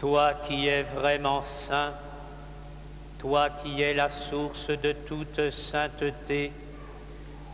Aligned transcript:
Toi 0.00 0.32
qui 0.48 0.66
es 0.66 0.82
vraiment 0.82 1.42
saint, 1.42 1.92
toi 3.18 3.50
qui 3.50 3.82
es 3.82 3.92
la 3.92 4.08
source 4.08 4.68
de 4.68 4.92
toute 4.92 5.50
sainteté, 5.50 6.52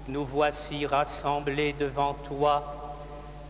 nous 0.06 0.24
voici 0.24 0.86
rassemblés 0.86 1.74
devant 1.76 2.14
toi 2.14 3.02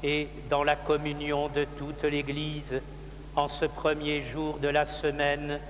et 0.02 0.28
dans 0.48 0.64
la 0.64 0.76
communion 0.76 1.48
de 1.48 1.66
toute 1.76 2.04
l'Église, 2.04 2.80
en 3.34 3.48
ce 3.48 3.66
premier 3.66 4.22
jour 4.22 4.56
de 4.60 4.68
la 4.68 4.86
semaine, 4.86 5.60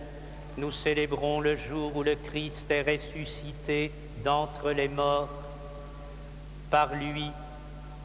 nous 0.57 0.71
célébrons 0.71 1.41
le 1.41 1.57
jour 1.57 1.97
où 1.97 2.05
le 2.05 2.15
Christ 2.15 2.71
est 2.71 2.83
ressuscité 2.83 3.91
d'entre 4.23 4.71
les 4.71 4.89
morts. 4.89 5.29
Par 6.71 6.95
lui 6.95 7.33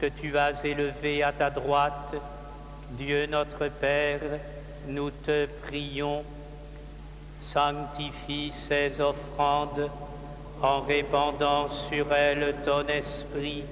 que 0.00 0.06
tu 0.06 0.36
as 0.36 0.64
élevé 0.64 1.22
à 1.22 1.30
ta 1.30 1.48
droite, 1.48 2.12
Dieu 2.98 3.26
notre 3.26 3.68
Père, 3.68 4.20
nous 4.86 5.10
te 5.10 5.46
prions, 5.66 6.22
sanctifie 7.40 8.52
ces 8.68 9.00
offrandes 9.00 9.90
en 10.60 10.80
répandant 10.82 11.70
sur 11.88 12.12
elles 12.12 12.54
ton 12.64 12.86
esprit, 12.88 13.64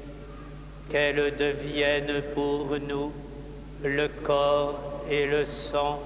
qu'elles 0.91 1.37
deviennent 1.37 2.23
pour 2.35 2.77
nous 2.89 3.13
le 3.85 4.09
corps 4.09 5.03
et 5.11 5.27
le 5.27 5.45
sang 5.47 6.01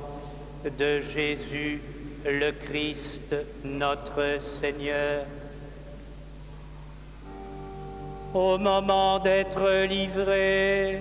de 0.64 1.02
Jésus 1.14 1.80
le 2.24 2.50
Christ 2.52 3.34
notre 3.64 4.40
Seigneur. 4.60 5.24
Au 8.32 8.58
moment 8.58 9.20
d'être 9.20 9.84
livré 9.84 11.00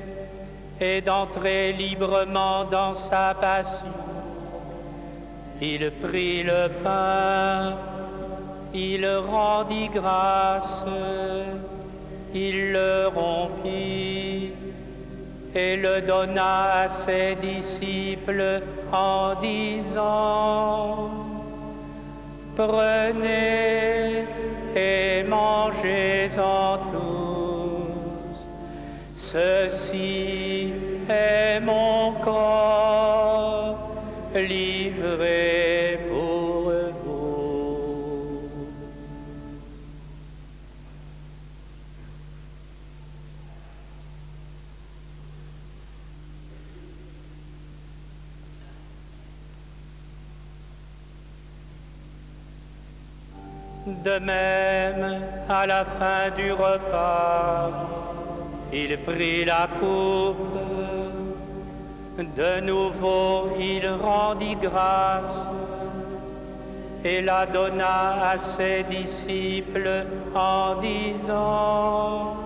et 0.79 1.01
d'entrer 1.01 1.73
librement 1.73 2.65
dans 2.65 2.95
sa 2.95 3.33
passion, 3.33 3.85
il 5.61 5.91
prit 5.91 6.43
le 6.43 6.69
pain, 6.83 7.73
il 8.73 9.07
rendit 9.07 9.89
grâce, 9.93 10.83
il 12.33 12.73
le 12.73 13.07
rompit 13.15 14.51
et 15.55 15.77
le 15.77 16.01
donna 16.01 16.83
à 16.83 16.89
ses 16.89 17.35
disciples 17.35 18.61
en 18.91 19.35
disant, 19.39 21.11
prenez 22.55 24.25
et 24.75 25.23
mangez-en 25.23 26.77
tous, 26.91 28.39
ceci 29.15 30.52
De 53.85 54.17
même, 54.19 55.21
à 55.49 55.65
la 55.67 55.83
fin 55.83 56.29
du 56.37 56.53
repas, 56.53 57.69
il 58.71 58.97
prit 58.99 59.43
la 59.43 59.67
coupe. 59.77 60.37
De 62.17 62.61
nouveau, 62.61 63.57
il 63.59 63.85
rendit 64.01 64.55
grâce 64.55 65.35
et 67.03 67.21
la 67.21 67.45
donna 67.45 68.31
à 68.31 68.39
ses 68.39 68.83
disciples 68.83 70.05
en 70.33 70.75
disant, 70.75 72.37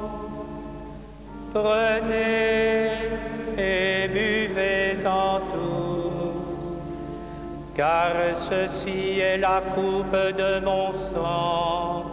Prenez 1.53 2.93
et 3.57 4.07
buvez-en 4.07 5.26
car 7.77 8.15
ceci 8.49 9.19
est 9.19 9.37
la 9.37 9.61
coupe 9.75 10.19
de 10.35 10.59
mon 10.65 10.91
sang, 11.13 12.05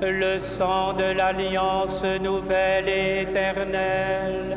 le 0.00 0.40
sang 0.40 0.94
de 0.94 1.14
l'alliance 1.14 2.02
nouvelle 2.22 2.88
éternelle, 2.88 4.56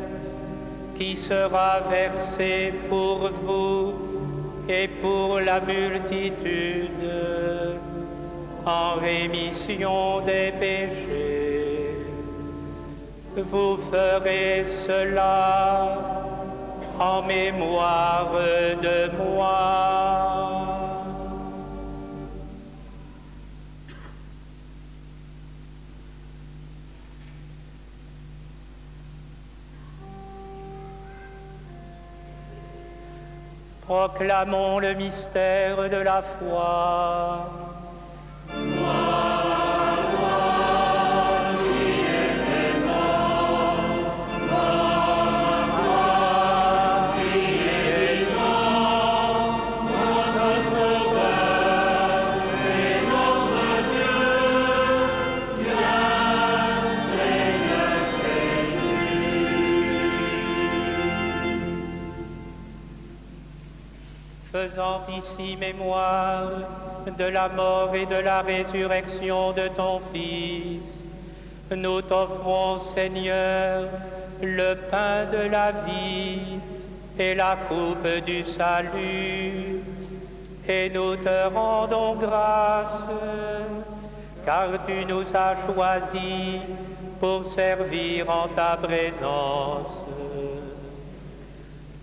qui 0.96 1.14
sera 1.14 1.80
versé 1.90 2.72
pour 2.88 3.30
vous 3.44 3.92
et 4.66 4.88
pour 4.88 5.40
la 5.40 5.60
multitude 5.60 6.88
en 8.64 8.94
rémission 9.00 10.20
des 10.20 10.52
péchés. 10.58 11.96
Vous 13.36 13.78
ferez 13.92 14.64
cela 14.86 15.98
en 16.98 17.22
mémoire 17.22 18.32
de 18.82 19.10
moi. 19.22 19.69
Proclamons 33.90 34.78
le 34.78 34.94
mystère 34.94 35.90
de 35.90 35.96
la 35.96 36.22
foi. 36.22 37.69
Faisant 64.52 65.02
ici 65.08 65.56
mémoire 65.56 66.50
de 67.18 67.24
la 67.24 67.48
mort 67.48 67.94
et 67.94 68.06
de 68.06 68.16
la 68.16 68.42
résurrection 68.42 69.52
de 69.52 69.68
ton 69.76 70.00
Fils, 70.12 70.82
nous 71.74 72.02
t'offrons, 72.02 72.80
Seigneur, 72.94 73.84
le 74.42 74.74
pain 74.90 75.26
de 75.30 75.48
la 75.48 75.70
vie 75.70 76.58
et 77.18 77.34
la 77.34 77.56
coupe 77.68 78.24
du 78.26 78.44
salut, 78.44 79.82
et 80.68 80.90
nous 80.90 81.14
te 81.16 81.54
rendons 81.54 82.14
grâce, 82.16 83.02
car 84.44 84.68
tu 84.86 85.04
nous 85.06 85.24
as 85.32 85.54
choisis 85.66 86.60
pour 87.20 87.44
servir 87.52 88.28
en 88.28 88.48
ta 88.48 88.76
présence. 88.76 89.86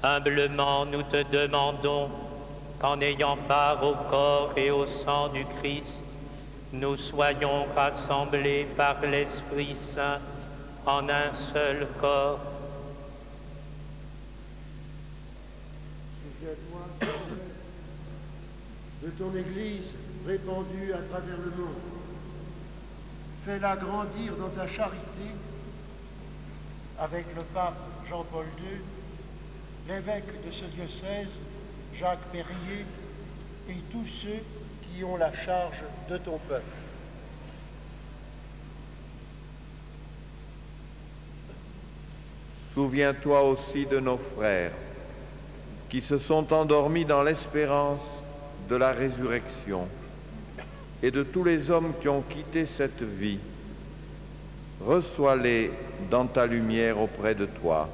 Humblement, 0.01 0.85
nous 0.85 1.03
te 1.03 1.23
demandons 1.31 2.09
qu'en 2.79 2.99
ayant 3.01 3.37
part 3.47 3.83
au 3.83 3.95
corps 4.09 4.53
et 4.55 4.71
au 4.71 4.85
sang 4.85 5.29
du 5.29 5.45
Christ, 5.59 5.93
nous 6.73 6.97
soyons 6.97 7.65
rassemblés 7.75 8.67
par 8.75 9.01
l'Esprit 9.01 9.75
Saint 9.95 10.19
en 10.85 11.09
un 11.09 11.33
seul 11.53 11.87
corps. 11.99 12.39
De 19.01 19.09
ton 19.11 19.35
Église 19.35 19.93
répandue 20.25 20.93
à 20.93 20.97
travers 21.09 21.37
le 21.37 21.51
monde. 21.61 21.75
Fais-la 23.45 23.75
grandir 23.77 24.35
dans 24.35 24.49
ta 24.49 24.67
charité 24.67 25.31
avec 26.99 27.25
le 27.35 27.43
pape 27.53 27.77
Jean-Paul 28.09 28.45
II, 28.59 28.81
l'évêque 29.87 30.45
de 30.45 30.51
ce 30.51 30.65
diocèse, 30.65 31.29
Jacques 31.99 32.19
Perrier, 32.31 32.85
et 33.69 33.81
tous 33.91 34.05
ceux 34.05 34.39
qui 34.83 35.03
ont 35.03 35.17
la 35.17 35.33
charge 35.33 35.77
de 36.09 36.17
ton 36.17 36.37
peuple. 36.47 36.63
Souviens-toi 42.73 43.41
aussi 43.41 43.87
de 43.87 43.99
nos 43.99 44.19
frères 44.35 44.71
qui 45.89 46.01
se 46.01 46.19
sont 46.19 46.53
endormis 46.53 47.05
dans 47.05 47.23
l'espérance 47.23 48.01
de 48.69 48.75
la 48.75 48.91
résurrection 48.91 49.87
et 51.01 51.09
de 51.09 51.23
tous 51.23 51.43
les 51.43 51.71
hommes 51.71 51.93
qui 51.99 52.07
ont 52.09 52.21
quitté 52.21 52.67
cette 52.67 53.01
vie. 53.01 53.39
Reçois-les 54.85 55.71
dans 56.11 56.27
ta 56.27 56.45
lumière 56.45 56.99
auprès 56.99 57.33
de 57.33 57.45
toi. 57.45 57.89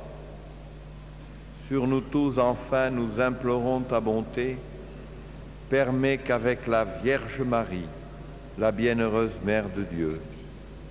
Sur 1.67 1.87
nous 1.87 2.01
tous, 2.01 2.37
enfin, 2.37 2.89
nous 2.89 3.21
implorons 3.21 3.81
ta 3.81 3.99
bonté. 3.99 4.57
Permets 5.69 6.17
qu'avec 6.17 6.67
la 6.67 6.83
Vierge 6.83 7.41
Marie, 7.45 7.87
la 8.57 8.71
bienheureuse 8.71 9.31
Mère 9.43 9.65
de 9.75 9.83
Dieu, 9.83 10.21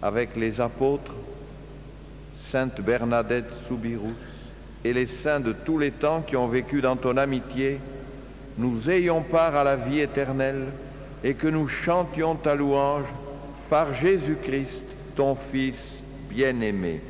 avec 0.01 0.31
les 0.37 0.61
apôtres, 0.61 1.13
Sainte 2.51 2.81
Bernadette 2.81 3.51
Soubirous 3.69 4.15
et 4.85 4.93
les 4.93 5.07
saints 5.07 5.41
de 5.41 5.53
tous 5.53 5.79
les 5.79 5.91
temps 5.91 6.23
qui 6.23 6.37
ont 6.37 6.49
vécu 6.49 6.81
dans 6.81 6.97
ton 6.97 7.17
amitié, 7.17 7.79
nous 8.59 8.91
ayons 8.91 9.23
part 9.23 9.55
à 9.55 9.65
la 9.65 9.77
vie 9.77 10.01
éternelle 10.01 10.67
et 11.23 11.35
que 11.35 11.49
nous 11.49 11.69
chantions 11.69 12.35
ta 12.35 12.55
louange 12.55 13.07
par 13.71 13.95
Jésus-Christ, 13.95 14.83
ton 15.17 15.37
Fils 15.53 15.79
bien-aimé. 16.29 17.01